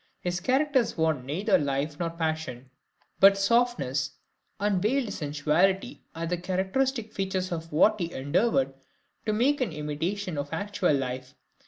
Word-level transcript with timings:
His 0.19 0.39
characters 0.39 0.97
want 0.97 1.25
neither 1.25 1.59
life 1.59 1.99
nor 1.99 2.09
passion, 2.09 2.71
but 3.19 3.37
softness 3.37 4.13
and 4.59 4.81
veiled 4.81 5.13
sensuality 5.13 5.99
are 6.15 6.25
the 6.25 6.39
characteristic 6.39 7.13
features 7.13 7.51
of 7.51 7.71
what 7.71 7.99
he 7.99 8.11
endeavoured 8.11 8.73
to 9.27 9.33
make 9.33 9.61
an 9.61 9.71
imitation 9.71 10.39
of 10.39 10.51
actual 10.53 10.93
life. 10.95 11.35